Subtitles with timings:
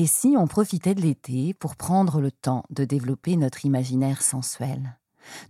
[0.00, 4.96] Et si on profitait de l'été pour prendre le temps de développer notre imaginaire sensuel?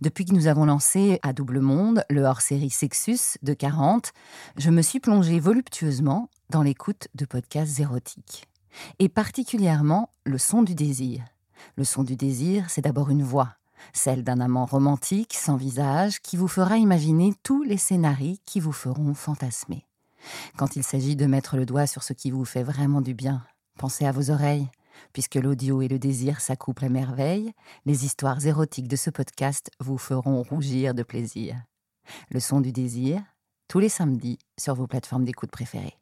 [0.01, 4.11] Depuis que nous avons lancé à Double Monde le hors-série Sexus de 40,
[4.57, 8.49] je me suis plongée voluptueusement dans l'écoute de podcasts érotiques.
[8.99, 11.23] Et particulièrement le son du désir.
[11.77, 13.55] Le son du désir, c'est d'abord une voix,
[13.93, 18.73] celle d'un amant romantique sans visage qui vous fera imaginer tous les scénarios qui vous
[18.73, 19.87] feront fantasmer.
[20.57, 23.45] Quand il s'agit de mettre le doigt sur ce qui vous fait vraiment du bien,
[23.77, 24.69] pensez à vos oreilles,
[25.13, 27.51] Puisque l'audio et le désir s'accouplent à merveille,
[27.85, 31.55] les histoires érotiques de ce podcast vous feront rougir de plaisir.
[32.29, 33.21] Le son du désir,
[33.67, 35.97] tous les samedis sur vos plateformes d'écoute préférées.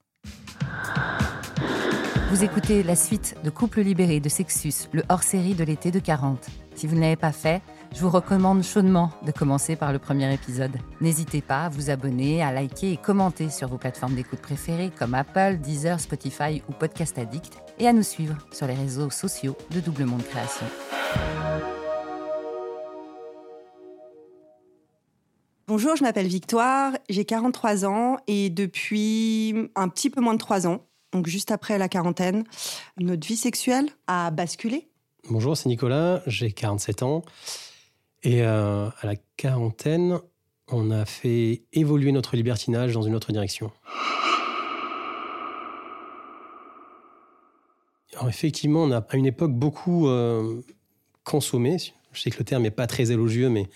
[2.29, 6.47] Vous écoutez la suite de Couple libéré de Sexus, le hors-série de l'été de 40.
[6.75, 7.61] Si vous ne l'avez pas fait,
[7.93, 10.77] je vous recommande chaudement de commencer par le premier épisode.
[11.01, 15.15] N'hésitez pas à vous abonner, à liker et commenter sur vos plateformes d'écoute préférées comme
[15.15, 19.79] Apple, Deezer, Spotify ou Podcast Addict et à nous suivre sur les réseaux sociaux de
[19.79, 20.65] Double Monde Création.
[25.67, 30.67] Bonjour, je m'appelle Victoire, j'ai 43 ans et depuis un petit peu moins de 3
[30.67, 32.43] ans, donc juste après la quarantaine,
[32.97, 34.89] notre vie sexuelle a basculé.
[35.29, 37.21] Bonjour, c'est Nicolas, j'ai 47 ans
[38.23, 40.19] et euh, à la quarantaine,
[40.67, 43.71] on a fait évoluer notre libertinage dans une autre direction.
[48.13, 50.61] Alors effectivement, on a à une époque beaucoup euh,
[51.23, 51.77] consommé.
[52.11, 53.67] Je sais que le terme n'est pas très élogieux, mais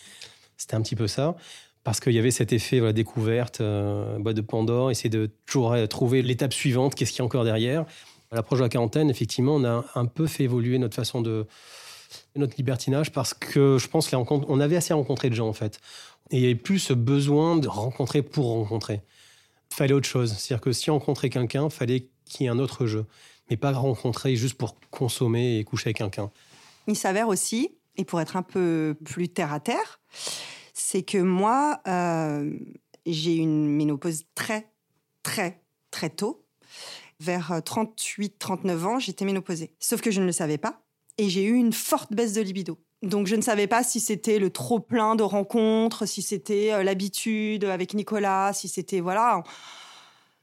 [0.58, 1.36] c'était un petit peu ça.
[1.84, 5.74] Parce qu'il y avait cet effet voilà, découverte, euh, boîte de Pandore, essayer de toujours
[5.74, 7.86] euh, trouver l'étape suivante, qu'est-ce qu'il y a encore derrière.
[8.32, 11.46] À l'approche de la quarantaine, effectivement, on a un peu fait évoluer notre façon de,
[12.36, 15.80] notre libertinage parce que je pense qu'on avait assez rencontré de gens en fait.
[16.32, 19.02] Et il n'y avait plus ce besoin de rencontrer pour rencontrer.
[19.70, 20.34] Fallait autre chose.
[20.38, 23.06] C'est-à-dire que si on rencontrait quelqu'un, fallait qu'il y ait un autre jeu
[23.50, 26.32] mais pas rencontrer juste pour consommer et coucher avec quelqu'un.
[26.88, 30.02] Il s'avère aussi, et pour être un peu plus terre à terre,
[30.74, 32.52] c'est que moi, euh,
[33.06, 34.72] j'ai une ménopause très,
[35.24, 36.46] très, très tôt.
[37.20, 39.76] Vers 38-39 euh, ans, j'étais ménopausée.
[39.80, 40.83] Sauf que je ne le savais pas.
[41.18, 42.78] Et j'ai eu une forte baisse de libido.
[43.04, 46.84] Donc je ne savais pas si c'était le trop plein de rencontres, si c'était euh,
[46.84, 49.44] l'habitude avec Nicolas, si c'était voilà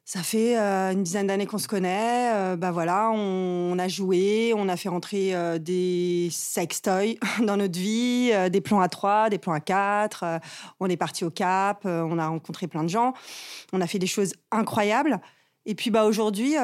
[0.05, 2.33] ça fait euh, une dizaine d'années qu'on se connaît.
[2.35, 7.17] Euh, bah voilà, on, a joué, on a fait rentrer des sextoys
[7.47, 10.41] dans notre vie, des plans à 3, des plans à 4.
[10.81, 13.15] on est parti au Cap, on a rencontré plein de gens.
[13.73, 15.21] On a fait des choses incroyables.
[15.67, 16.55] Et puis bah aujourd'hui,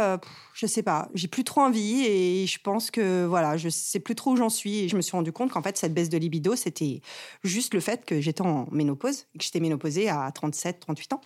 [0.54, 4.14] je sais pas, j'ai plus trop envie et je pense que voilà, je sais plus
[4.14, 4.78] trop où j'en suis.
[4.78, 7.02] Et je me suis rendu compte qu'en fait cette baisse de libido, c'était
[7.44, 11.20] juste le fait que j'étais en ménopause, que j'étais ménopausée à 37, 38 ans.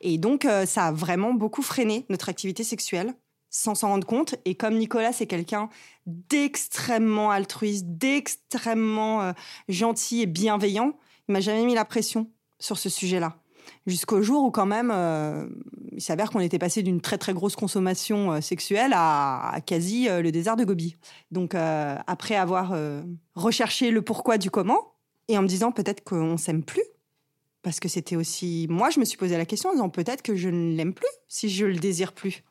[0.00, 3.14] Et donc, euh, ça a vraiment beaucoup freiné notre activité sexuelle
[3.50, 4.34] sans s'en rendre compte.
[4.44, 5.70] Et comme Nicolas, c'est quelqu'un
[6.06, 9.32] d'extrêmement altruiste, d'extrêmement euh,
[9.68, 10.98] gentil et bienveillant,
[11.28, 13.36] il m'a jamais mis la pression sur ce sujet-là.
[13.86, 15.46] Jusqu'au jour où quand même, euh,
[15.92, 20.56] il s'avère qu'on était passé d'une très très grosse consommation sexuelle à, quasi le désert
[20.56, 20.96] de Gobi.
[21.30, 22.74] Donc après avoir
[23.34, 24.94] recherché le pourquoi du comment,
[25.28, 26.84] et en me disant peut-être qu'on s'aime plus,
[27.64, 28.66] parce que c'était aussi.
[28.70, 31.08] Moi, je me suis posé la question en disant peut-être que je ne l'aime plus
[31.28, 32.44] si je le désire plus.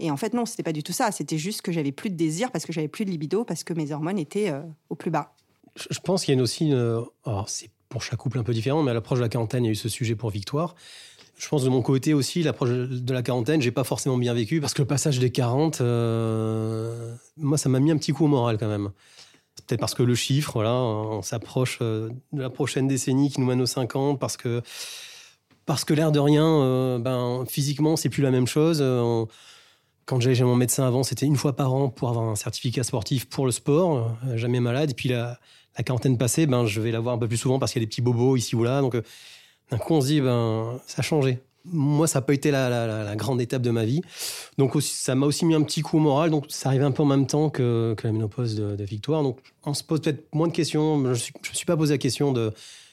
[0.00, 1.12] Et en fait, non, c'était pas du tout ça.
[1.12, 3.74] C'était juste que j'avais plus de désir parce que j'avais plus de libido, parce que
[3.74, 5.34] mes hormones étaient euh, au plus bas.
[5.76, 6.66] Je pense qu'il y a aussi.
[6.66, 7.04] Une...
[7.46, 9.70] C'est pour chaque couple un peu différent, mais à l'approche de la quarantaine, il y
[9.70, 10.74] a eu ce sujet pour Victoire.
[11.38, 14.60] Je pense de mon côté aussi, l'approche de la quarantaine, j'ai pas forcément bien vécu
[14.60, 18.28] parce que le passage des 40, euh, moi, ça m'a mis un petit coup au
[18.28, 18.90] moral quand même
[19.64, 23.46] peut-être parce que le chiffre, voilà, on s'approche euh, de la prochaine décennie qui nous
[23.46, 24.60] mène aux 50, parce que,
[25.64, 28.84] parce que l'air de rien, euh, ben, physiquement, c'est plus la même chose.
[30.06, 32.82] Quand j'allais chez mon médecin avant, c'était une fois par an pour avoir un certificat
[32.82, 34.90] sportif pour le sport, jamais malade.
[34.90, 35.38] Et puis la,
[35.76, 37.84] la quarantaine passée, ben, je vais la voir un peu plus souvent parce qu'il y
[37.84, 38.80] a des petits bobos ici ou là.
[38.80, 38.96] Donc
[39.70, 43.14] d'un coup, on se dit, ben, ça a changé moi, ça n'a pas été la,
[43.16, 44.02] grande étape de ma vie.
[44.58, 46.30] Donc, ça m'a aussi mis un petit coup au moral.
[46.30, 49.22] Donc, ça arrivait un peu en même temps que, la ménopause de, Victoire.
[49.22, 50.96] Donc, on se pose peut-être moins de questions.
[50.96, 52.52] Je ne me suis pas posé la question de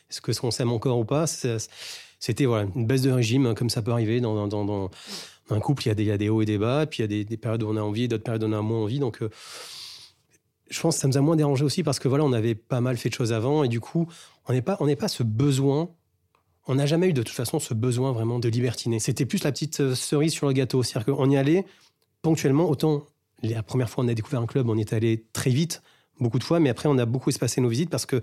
[0.09, 1.25] est-ce que qu'on s'aime encore ou pas.
[1.27, 4.89] C'était voilà, une baisse de régime, comme ça peut arriver dans,
[5.49, 5.83] un couple.
[5.83, 6.85] Il y, a des, il y, a des, hauts et des bas.
[6.85, 8.61] Puis, il y a des, périodes où on a envie, d'autres périodes où on a
[8.61, 8.99] moins envie.
[8.99, 9.29] Donc, euh,
[10.71, 12.81] je pense que ça nous a moins dérangé aussi parce que voilà, on avait pas
[12.81, 13.63] mal fait de choses avant.
[13.63, 14.07] Et du coup,
[14.47, 15.89] on n'est pas, on n'est pas ce besoin
[16.67, 18.99] on n'a jamais eu de toute façon ce besoin vraiment de libertiner.
[18.99, 20.83] C'était plus la petite euh, cerise sur le gâteau.
[20.83, 21.65] C'est-à-dire qu'on y allait
[22.21, 22.69] ponctuellement.
[22.69, 23.05] Autant
[23.41, 25.81] la première fois on a découvert un club, on est allé très vite,
[26.19, 28.21] beaucoup de fois, mais après on a beaucoup espacé nos visites parce que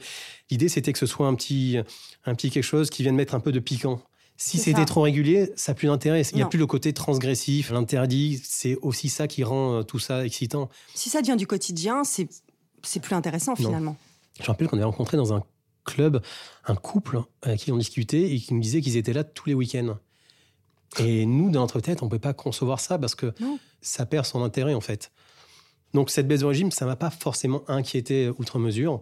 [0.50, 1.78] l'idée c'était que ce soit un petit,
[2.24, 4.00] un petit quelque chose qui vienne mettre un peu de piquant.
[4.40, 6.22] Si c'était trop régulier, ça n'a plus d'intérêt.
[6.30, 6.48] Il n'y a Non.
[6.50, 8.40] plus le côté transgressif, l'interdit.
[8.44, 10.68] C'est aussi ça qui rend euh, tout ça excitant.
[10.94, 12.28] Si ça devient du quotidien, c'est
[12.84, 13.96] c'est plus intéressant finalement.
[14.38, 15.42] Je me rappelle qu'on avait rencontré dans un
[15.84, 16.22] club
[16.66, 19.54] un couple avec qui on discutait et qui nous disait qu'ils étaient là tous les
[19.54, 19.98] week-ends.
[21.00, 23.58] Et nous, dans notre tête, on ne peut pas concevoir ça parce que Non.
[23.82, 25.10] ça perd son intérêt en fait.
[25.94, 29.00] Donc cette baisse de régime, ça m'a pas forcément inquiété outre mesure.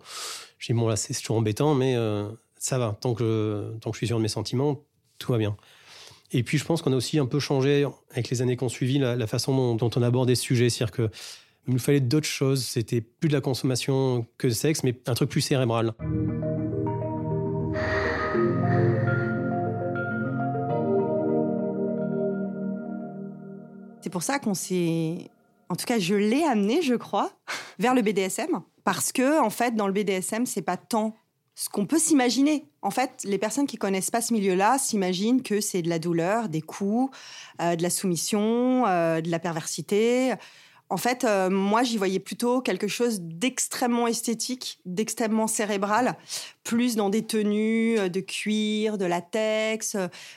[0.58, 2.96] J'ai dit bon là c'est toujours embêtant, mais euh, ça va.
[3.02, 4.80] Tant que, tant que je suis sûr de mes sentiments,
[5.18, 5.56] tout va bien.
[6.32, 8.98] Et puis je pense qu'on a aussi un peu changé avec les années qu'on suivi
[8.98, 10.70] la, la façon dont, on abordait ce sujet.
[10.70, 11.10] C'est-à-dire que
[11.68, 12.64] il nous fallait d'autres choses.
[12.64, 15.94] C'était plus de la consommation que de sexe, mais un truc plus cérébral.
[24.00, 25.30] C'est pour ça qu'on s'est,
[25.68, 27.32] en tout cas, je l'ai amené, je crois,
[27.80, 31.16] vers le BDSM, parce que en fait, dans le BDSM, c'est pas tant
[31.56, 32.66] ce qu'on peut s'imaginer.
[32.82, 36.50] En fait, les personnes qui connaissent pas ce milieu-là s'imaginent que c'est de la douleur,
[36.50, 37.10] des coups,
[37.62, 40.34] euh, de la soumission, euh, de la perversité.
[40.90, 46.16] En fait, euh, moi, j'y voyais plutôt quelque chose d'extrêmement esthétique, d'extrêmement cérébral,
[46.62, 49.96] plus dans des tenues de cuir, de latex,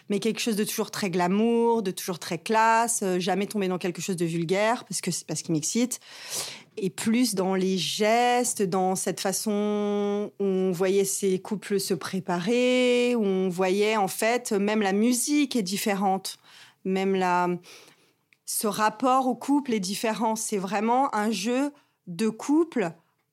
[0.10, 4.02] mais quelque chose de toujours très glamour, de toujours très classe, jamais tomber dans quelque
[4.02, 6.00] chose de vulgaire, parce que c'est pas ce qui m'excite.
[6.82, 13.16] Et plus dans les gestes, dans cette façon où on voyait ces couples se préparer,
[13.16, 16.38] où on voyait en fait, même la musique est différente,
[16.86, 17.50] même la,
[18.46, 20.36] ce rapport au couple est différent.
[20.36, 21.72] C'est vraiment un jeu
[22.08, 22.92] de couple,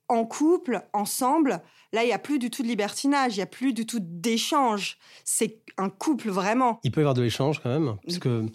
[0.08, 1.62] en couple, ensemble.
[1.92, 4.00] Là, il n'y a plus du tout de libertinage, il n'y a plus du tout
[4.00, 4.98] d'échange.
[5.24, 6.80] C'est un couple vraiment.
[6.82, 8.46] Il peut y avoir de l'échange quand même, parce que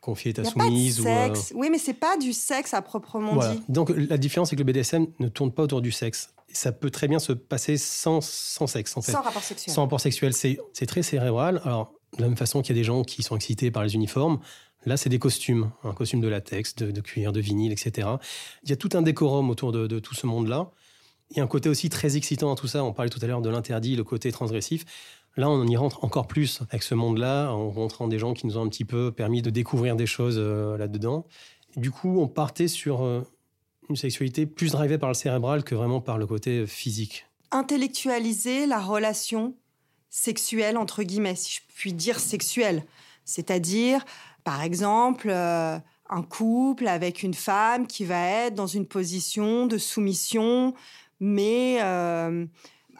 [0.00, 1.34] confier ta pas de soumise ou euh.
[1.54, 3.54] Oui, mais c'est pas du sexe à proprement Voilà.
[3.54, 3.62] dit.
[3.68, 6.32] Donc la différence, c'est que le BDSM ne tourne pas autour du sexe.
[6.52, 9.12] Ça peut très bien se passer sans, sans sexe, en fait.
[9.12, 9.74] Sans rapport sexuel.
[9.74, 10.32] Sans rapport sexuel.
[10.34, 11.60] C'est très cérébral.
[11.64, 13.94] Alors, de la même façon qu'il y a des gens qui sont excités par les
[13.94, 14.40] uniformes,
[14.84, 15.70] là, c'est des costumes.
[15.84, 18.08] Un costume de latex, de, de cuir, de vinyle, etc.
[18.64, 20.70] Il y a tout un décorum autour de, de tout ce monde-là.
[21.30, 22.82] Il y a un côté aussi très excitant dans tout ça.
[22.82, 24.84] On parlait tout à l'heure de l'interdit, le côté transgressif.
[25.36, 28.58] Là, on y rentre encore plus avec ce monde-là, en rencontrant des gens qui nous
[28.58, 31.26] ont un petit peu permis de découvrir des choses euh, là-dedans.
[31.76, 33.22] Du coup, on partait sur euh,
[33.88, 37.26] une sexualité plus drivée par le cérébral que vraiment par le côté physique.
[37.52, 39.54] Intellectualiser la relation
[40.10, 42.84] sexuelle, entre guillemets, si je puis dire sexuelle.
[43.24, 44.04] C'est-à-dire,
[44.42, 45.78] par exemple, euh,
[46.08, 50.74] un couple avec une femme qui va être dans une position de soumission,
[51.20, 51.78] mais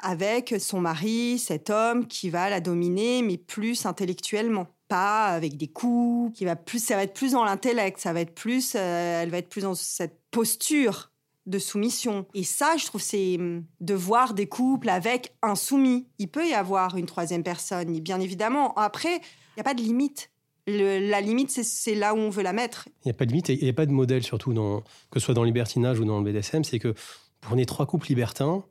[0.03, 4.67] avec son mari, cet homme qui va la dominer, mais plus intellectuellement.
[4.89, 8.21] Pas avec des coups, qui va plus, ça va être plus dans l'intellect, ça va
[8.21, 11.13] être plus, euh, elle va être plus dans cette posture
[11.47, 12.27] de soumission.
[12.35, 16.07] Et ça, je trouve, c'est hum, de voir des couples avec un soumis.
[16.19, 18.75] Il peut y avoir une troisième personne, bien évidemment.
[18.75, 20.31] Après, il n'y a pas de limite.
[20.67, 22.89] La limite, c'est- là où on veut la mettre.
[23.05, 24.53] Il n'y a pas de limite et il n'y a pas de modèle, surtout,
[25.11, 26.63] que ce soit dans le libertinage ou dans le BDSM.
[26.65, 26.95] C'est que
[27.41, 28.63] prenez trois couples libertins,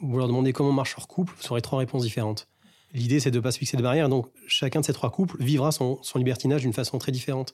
[0.00, 2.48] vous leur demandez comment marche leur couple, vous aurez trois réponses différentes.
[2.94, 4.08] L'idée, c'est de ne pas se fixer de barrière.
[4.08, 7.52] Donc, chacun de ces trois couples vivra son, libertinage d'une façon très différente.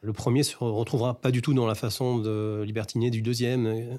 [0.00, 3.98] Le premier se retrouvera pas du tout dans la façon de libertiner du deuxième.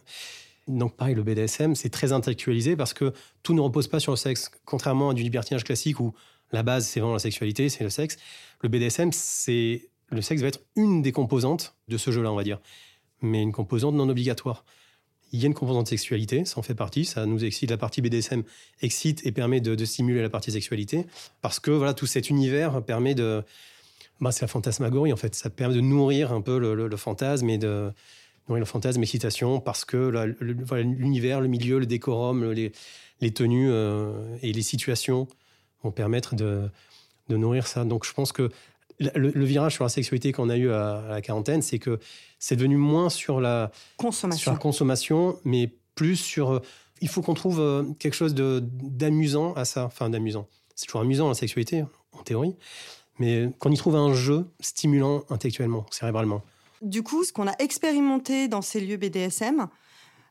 [0.68, 4.18] Donc, pareil, le BDSM, c'est très intellectualisé parce que tout ne repose pas sur le
[4.18, 4.52] sexe.
[4.66, 6.14] Contrairement à du libertinage classique où
[6.52, 8.18] la base, c'est vraiment la sexualité, c'est le sexe.
[8.62, 12.44] Le BDSM, c'est le sexe va être une des composantes de ce jeu-là, on va
[12.44, 12.60] dire,
[13.22, 14.64] mais une composante non obligatoire.
[15.36, 17.70] Il y a une composante sexualité, ça en fait partie, ça nous excite.
[17.70, 18.44] La partie BDSM
[18.82, 21.06] excite et permet de, stimuler la partie sexualité
[21.42, 23.44] parce que voilà, tout cet univers permet de.
[24.22, 27.58] Bah, c'est la fantasmagorie en fait, ça permet de nourrir un peu le, fantasme et
[27.58, 27.92] de
[28.48, 29.98] nourrir le fantasme, l'excitation parce que
[30.80, 32.72] l'univers, le milieu, le décorum, le- les,
[33.20, 35.28] les tenues euh, et les situations
[35.84, 36.70] vont permettre de,
[37.28, 37.84] de nourrir ça.
[37.84, 38.50] Donc je pense que
[39.00, 42.00] le, le virage sur la sexualité qu'on a eu à, à la quarantaine, c'est que
[42.40, 44.52] c'est devenu moins sur la, sur Consommation.
[44.52, 46.52] la consommation, mais plus sur.
[46.52, 46.60] euh,
[47.02, 49.86] il faut qu'on trouve euh, quelque chose de- d'amusant à ça.
[49.86, 50.48] Enfin, d'amusant.
[50.76, 51.84] C'est toujours amusant la sexualité,
[52.14, 52.56] en théorie.
[53.20, 56.42] Mais qu'on y trouve un jeu stimulant intellectuellement, cérébralement.
[56.82, 59.68] Du coup, ce qu'on a expérimenté dans ces lieux BDSM,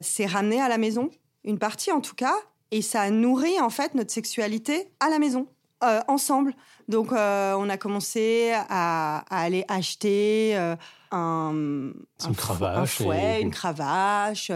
[0.01, 1.11] c'est ramener à la maison,
[1.45, 2.35] une partie en tout cas,
[2.71, 5.47] et ça a nourri en fait notre sexualité à la maison,
[5.87, 6.55] euh, ensemble.
[6.89, 10.77] Donc, euh, on a commencé à, à aller acheter euh,
[11.11, 14.51] un, Une un fou- cravache un fouet, et- une cravache,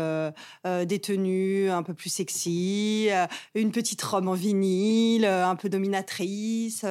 [0.64, 3.08] des tenues un peu plus sexy,
[3.54, 6.84] une petite robe en vinyle, un peu dominatrice,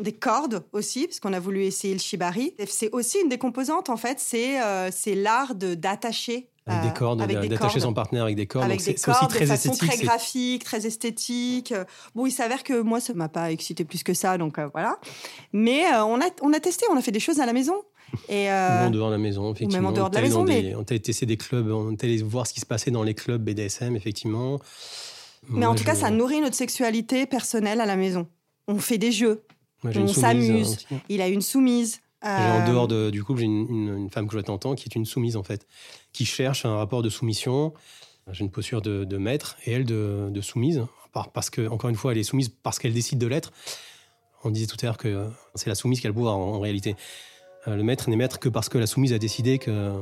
[0.00, 2.54] des cordes aussi, parce qu'on a voulu essayer le shibari.
[2.66, 4.58] C'est aussi une des composantes, en fait, c'est
[4.90, 8.64] c'est l'art d'attacher Avec des cordes, d'attacher son partenaire avec des cordes.
[8.64, 11.74] Avec des cordes, aussi très de façon très graphique, très esthétique.
[12.14, 14.98] Bon, il s'avère que moi, ça m'a pas excité plus que ça, donc voilà.
[15.52, 17.74] Mais on, a, on a testé, on a fait des choses à la maison.
[18.28, 18.86] Et euh...
[18.86, 19.82] en dehors de la maison, effectivement.
[19.82, 20.44] même en dehors de la maison.
[20.44, 20.74] mais...
[20.74, 23.14] On a testé des clubs, on est allé voir ce qui se passait dans les
[23.14, 24.60] clubs BDSM, effectivement.
[25.48, 28.26] Mais en tout cas, ça nourrit notre sexualité personnelle à la maison.
[28.66, 29.44] On fait des jeux,
[29.84, 30.86] on s'amuse.
[31.08, 32.00] Il a une soumise.
[32.24, 35.04] En euh, dehors de, du couple, j'ai une, femme que je t'entends qui est une
[35.04, 35.66] soumise, en fait,
[36.12, 37.74] qui cherche un rapport de soumission.
[38.32, 40.86] J'ai une posture de, maître et elle de, soumise.
[41.32, 43.52] Parce que, encore une fois, elle est soumise parce qu'elle décide de l'être.
[44.42, 46.96] On disait tout à l'heure que c'est la soumise qui a le pouvoir en réalité.
[47.68, 49.92] Euh, le maître n'est maître que parce que la soumise a décidé que.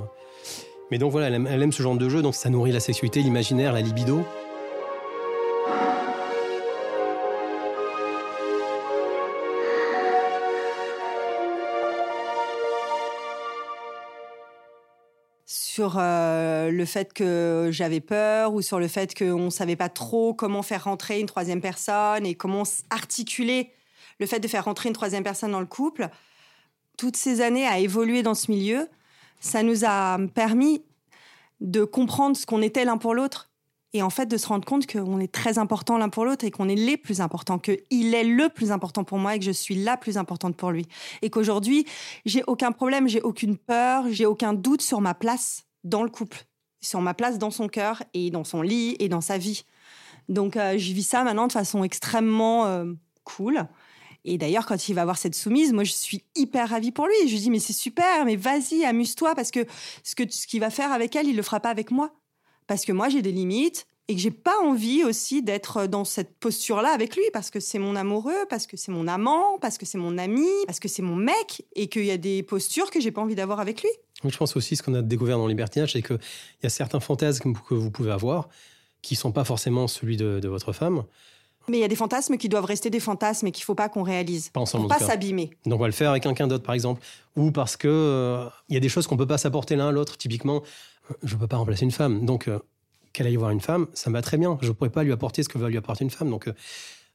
[0.91, 3.73] Mais donc voilà, elle aime, ce genre de jeu, donc ça nourrit la sexualité, l'imaginaire,
[3.73, 4.23] la libido.
[15.83, 19.89] Sur euh, le fait que j'avais peur ou sur le fait qu'on ne savait pas
[19.89, 23.73] trop comment faire rentrer une troisième personne et comment articuler
[24.21, 26.09] le fait de faire rentrer une troisième personne dans le couple
[26.99, 28.89] toutes ces années à évoluer dans ce milieu,
[29.41, 30.85] ça nous a permis
[31.61, 33.51] de comprendre ce qu'on était l'un pour l'autre
[33.93, 36.53] et en fait de se rendre compte qu'on est très important l'un pour l'autre et
[36.53, 39.51] qu'on est les plus importants, qu'il est le plus important pour moi et que je
[39.51, 40.87] suis la plus importante pour lui.
[41.23, 41.87] Et qu'aujourd'hui,
[42.25, 46.45] j'ai aucun problème, j'ai aucune peur, j'ai aucun doute sur ma place dans le couple,
[46.81, 49.65] sur ma place dans son cœur et dans son lit et dans sa vie.
[50.29, 52.93] Donc euh, je vis ça maintenant de façon extrêmement euh,
[53.25, 53.67] cool.
[54.25, 57.15] Et d'ailleurs, quand il va voir cette soumise, moi, je suis hyper ravie pour lui.
[57.27, 59.67] Je lui dis, mais c'est super, mais vas-y, amuse-toi, parce que
[60.05, 62.15] ce que ce qu'il va faire avec elle, il le fera pas avec moi.
[62.69, 66.37] Parce que moi, j'ai des limites et que j'ai pas envie aussi d'être dans cette
[66.39, 69.87] posture-là avec lui, parce que c'est mon amoureux, parce que c'est mon amant, parce que
[69.87, 73.01] c'est mon ami, parce que c'est mon mec, et qu'il y a des postures que
[73.01, 73.91] j'ai pas envie d'avoir avec lui.
[74.25, 76.19] Je pense aussi, ce qu'on a découvert dans Libertinage, c'est qu'il
[76.63, 78.49] y a certains fantasmes que vous pouvez avoir
[79.03, 81.03] qui sont pas forcément celui de, de votre femme.
[81.69, 83.75] Mais il y a des fantasmes qui doivent rester des fantasmes et qu'il ne faut
[83.75, 84.49] pas qu'on réalise.
[84.49, 84.89] Pas ensemble.
[84.89, 85.51] Pour pas s'abîmer.
[85.65, 87.03] Donc on va le faire avec quelqu'un d'autre, par exemple.
[87.37, 89.89] Ou parce que euh, il y a des choses qu'on ne peut pas s'apporter l'un
[89.89, 90.17] à l'autre.
[90.17, 90.63] Typiquement,
[91.23, 92.25] je ne peux pas remplacer une femme.
[92.25, 92.59] Donc euh,
[93.13, 94.59] qu'elle aille voir une femme, ça me va très bien.
[94.63, 96.31] Je ne pourrais pas lui apporter ce que va lui apporter une femme.
[96.31, 96.55] Donc euh,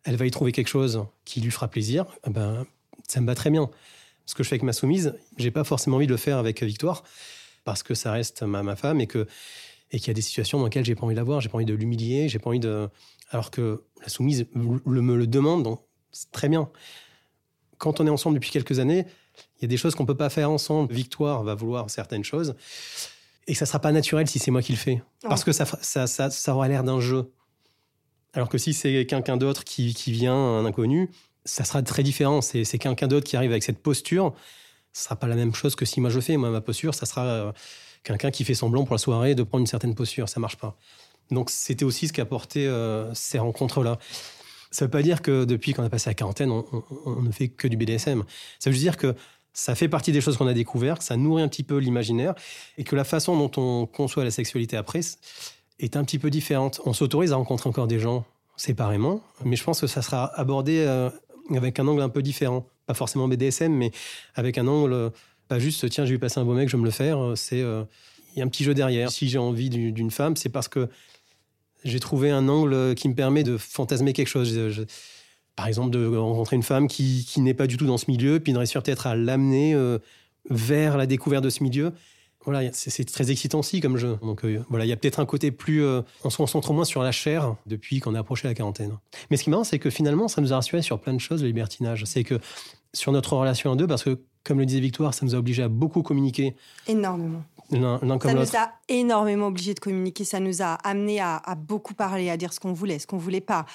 [0.04, 2.06] elle va y trouver quelque chose qui lui fera plaisir.
[2.26, 2.66] Eh ben,
[3.08, 3.70] ça me va très bien.
[4.26, 6.62] Ce que je fais avec ma soumise, j'ai pas forcément envie de le faire avec
[6.62, 7.04] Victoire
[7.64, 9.28] parce que ça reste ma, ma femme et que
[9.92, 11.56] et qu'il y a des situations dans lesquelles j'ai pas envie de la j'ai pas
[11.56, 12.90] envie de l'humilier, j'ai pas envie de
[13.30, 16.70] alors que la soumise me le demande, donc c'est très bien.
[17.78, 19.06] Quand on est ensemble depuis quelques années,
[19.58, 20.94] il y a des choses qu'on peut pas faire ensemble.
[20.94, 22.56] Victoire va vouloir certaines choses.
[23.48, 25.02] Et ça sera pas naturel si c'est moi qui le fais.
[25.24, 27.32] Parce que ça, ça, ça, aura l'air d'un jeu.
[28.34, 31.10] Alors que si c'est quelqu'un d'autre qui, qui, vient, un inconnu,
[31.46, 32.42] ça sera très différent.
[32.42, 34.34] C'est quelqu'un d'autre qui arrive avec cette posture.
[34.92, 36.38] Ce sera pas la même chose que si moi je fais.
[36.38, 37.52] Moi, ma posture, ça sera euh,
[38.04, 40.28] quelqu'un qui fait semblant pour la soirée de prendre une certaine posture.
[40.28, 40.78] Ça marche pas.
[41.32, 43.98] Donc c'était aussi ce qu'apportaient euh, ces rencontres-là.
[44.72, 47.48] Ça ne veut pas dire que depuis qu'on a passé la quarantaine, on, ne fait
[47.48, 48.24] que du BDSM.
[48.60, 49.16] Ça veut dire que
[49.58, 52.36] ça fait partie des choses qu'on a découvertes, ça nourrit un petit peu l'imaginaire,
[52.78, 55.00] et que la façon dont on conçoit la sexualité après
[55.80, 56.80] est un petit peu différente.
[56.86, 58.24] On s'autorise à rencontrer encore des gens
[58.56, 61.10] séparément, mais je pense que ça sera abordé euh,
[61.56, 62.68] avec un angle un peu différent.
[62.86, 63.92] Pas forcément BDSM, mais
[64.36, 65.12] avec un angle,
[65.48, 67.18] pas juste, tiens, j'ai vu passer un beau mec, je vais me le faire.
[67.36, 67.84] C'est, euh,
[68.36, 69.10] il y a un petit jeu derrière.
[69.10, 70.88] Si j'ai envie d'une femme, c'est parce que
[71.84, 74.86] j'ai trouvé un angle qui me permet de fantasmer quelque chose.
[75.58, 78.40] Par exemple, de rencontrer une femme qui, qui n'est pas du tout dans ce milieu,
[78.40, 79.98] puis de réussir peut-être à l'amener euh,
[80.52, 81.94] vers la découverte de ce milieu.
[82.46, 84.18] Voilà, c'est très excitant aussi comme jeu.
[84.22, 85.84] Donc euh, voilà, il y a peut-être un côté plus.
[85.84, 88.98] Euh, on se concentre moins sur la chair depuis qu'on a approché la quarantaine.
[89.30, 91.20] Mais ce qui est marrant, c'est que finalement, ça nous a rassuré sur plein de
[91.20, 92.06] choses, le libertinage.
[92.06, 92.40] C'est que
[92.94, 95.64] sur notre relation à deux, parce que, comme le disait Victoire, ça nous a obligé
[95.64, 96.56] à beaucoup communiquer.
[96.88, 100.24] Énormément ça nous a énormément obligé de communiquer.
[100.24, 103.42] Ça nous a amené à, beaucoup parler, à dire ce qu'on voulait, ce qu'on voulait
[103.42, 103.66] pas,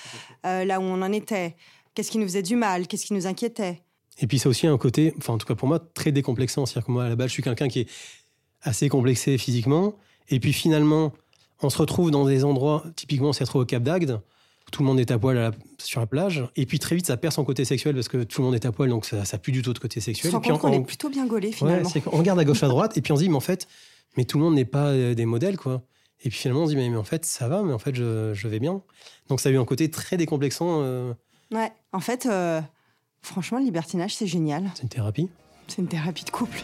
[0.47, 1.57] euh, là où on en était,
[1.95, 3.83] qu'est-ce qui nous faisait du mal, qu'est-ce qui nous inquiétait.
[4.19, 6.67] Et puis c'est aussi un côté, enfin en tout cas pour moi, très décomplexant.
[6.67, 7.91] C'est-à-dire que moi à la base, je suis quelqu'un qui est
[8.63, 9.95] assez complexé physiquement.
[10.29, 11.13] Et puis finalement,
[11.63, 14.21] on se retrouve dans des endroits, typiquement on s'est retrouvé au Cap d'Agde,
[14.73, 16.45] tout le monde est à poil sur la plage.
[16.57, 18.67] Et puis très vite, ça perd son côté sexuel parce que tout le monde est
[18.67, 20.35] à poil, donc ça n'a plus du tout de côté sexuel.
[20.35, 21.89] On se rend compte qu'on est plutôt bien gaulé finalement.
[22.07, 23.69] on regarde à gauche à droite et puis on se dit, mais en fait,
[24.17, 25.83] mais tout le monde n'est pas euh, des modèles, quoi.
[26.25, 28.49] Et puis finalement, on se dit, mais, en fait, ça va, mais en fait, je,
[28.49, 28.83] vais bien.
[29.29, 30.81] Donc ça a eu un côté très décomplexant.
[30.83, 31.13] Euh.
[31.51, 32.61] Ouais, en fait, euh,
[33.21, 34.71] franchement, le libertinage, c'est génial.
[34.75, 35.29] C'est une thérapie
[35.69, 36.63] C'est une thérapie de couple.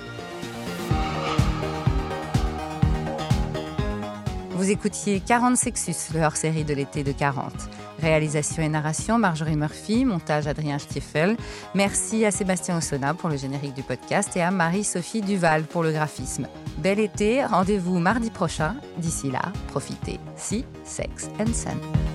[4.53, 7.53] Vous écoutiez 40 Sexus, le hors-série de l'été de 40.
[8.01, 10.05] Réalisation et narration, Marjorie Murphy.
[10.05, 11.37] Montage, Adrien Stiefel.
[11.75, 15.93] Merci à Sébastien Ossona pour le générique du podcast et à Marie-Sophie Duval pour le
[15.93, 16.47] graphisme.
[16.79, 18.77] Bel été, rendez-vous mardi prochain.
[18.99, 20.21] D'ici là, profitez.
[20.37, 22.08] Si, sex and sun.